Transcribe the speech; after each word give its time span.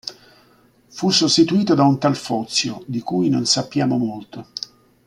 Fu 0.87 1.11
sostituito 1.11 1.75
da 1.75 1.83
un 1.83 1.99
tal 1.99 2.15
Fozio, 2.15 2.83
di 2.87 3.01
cui 3.01 3.29
non 3.29 3.45
sappiamo 3.45 3.97
molto. 3.97 4.47